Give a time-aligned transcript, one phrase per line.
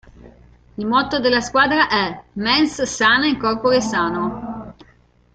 [0.77, 4.73] Il motto della squadra è: "Mens sana in corpore sano".